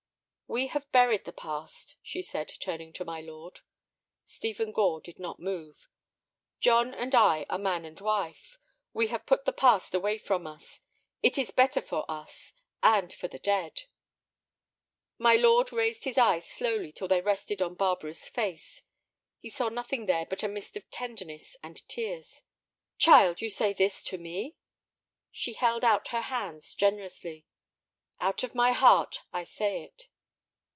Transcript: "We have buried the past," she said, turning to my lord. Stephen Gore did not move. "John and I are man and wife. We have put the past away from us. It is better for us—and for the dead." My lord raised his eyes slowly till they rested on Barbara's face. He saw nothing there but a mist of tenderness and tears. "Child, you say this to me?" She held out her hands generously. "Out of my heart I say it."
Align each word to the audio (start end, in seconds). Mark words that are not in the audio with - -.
"We 0.53 0.67
have 0.67 0.91
buried 0.91 1.23
the 1.23 1.31
past," 1.31 1.95
she 2.01 2.21
said, 2.21 2.51
turning 2.59 2.91
to 2.95 3.05
my 3.05 3.21
lord. 3.21 3.61
Stephen 4.25 4.73
Gore 4.73 4.99
did 4.99 5.17
not 5.17 5.39
move. 5.39 5.87
"John 6.59 6.93
and 6.93 7.15
I 7.15 7.45
are 7.49 7.57
man 7.57 7.85
and 7.85 7.97
wife. 8.01 8.59
We 8.91 9.07
have 9.07 9.25
put 9.25 9.45
the 9.45 9.53
past 9.53 9.95
away 9.95 10.17
from 10.17 10.45
us. 10.45 10.81
It 11.23 11.37
is 11.37 11.51
better 11.51 11.79
for 11.79 12.03
us—and 12.11 13.13
for 13.13 13.29
the 13.29 13.39
dead." 13.39 13.83
My 15.17 15.37
lord 15.37 15.71
raised 15.71 16.03
his 16.03 16.17
eyes 16.17 16.47
slowly 16.49 16.91
till 16.91 17.07
they 17.07 17.21
rested 17.21 17.61
on 17.61 17.75
Barbara's 17.75 18.27
face. 18.27 18.83
He 19.39 19.49
saw 19.49 19.69
nothing 19.69 20.05
there 20.05 20.25
but 20.25 20.43
a 20.43 20.49
mist 20.49 20.75
of 20.75 20.89
tenderness 20.91 21.55
and 21.63 21.87
tears. 21.87 22.41
"Child, 22.97 23.39
you 23.39 23.49
say 23.49 23.71
this 23.71 24.03
to 24.03 24.17
me?" 24.17 24.57
She 25.31 25.53
held 25.53 25.85
out 25.85 26.09
her 26.09 26.19
hands 26.23 26.75
generously. 26.75 27.45
"Out 28.19 28.43
of 28.43 28.53
my 28.53 28.73
heart 28.73 29.21
I 29.31 29.45
say 29.45 29.83
it." 29.85 30.09